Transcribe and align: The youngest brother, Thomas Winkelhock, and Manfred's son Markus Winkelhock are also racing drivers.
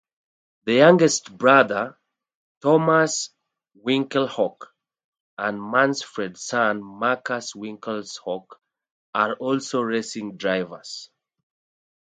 The 0.63 0.73
youngest 0.73 1.37
brother, 1.37 1.95
Thomas 2.59 3.29
Winkelhock, 3.85 4.69
and 5.37 5.61
Manfred's 5.61 6.41
son 6.41 6.83
Markus 6.83 7.53
Winkelhock 7.53 8.47
are 9.13 9.35
also 9.35 9.81
racing 9.81 10.37
drivers. 10.37 11.11